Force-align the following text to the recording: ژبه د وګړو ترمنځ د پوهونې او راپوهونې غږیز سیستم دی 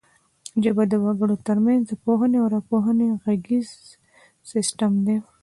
ژبه 0.63 0.83
د 0.91 0.93
وګړو 1.05 1.35
ترمنځ 1.47 1.81
د 1.87 1.91
پوهونې 2.03 2.37
او 2.41 2.47
راپوهونې 2.55 3.07
غږیز 3.23 3.69
سیستم 4.51 4.93
دی 5.05 5.17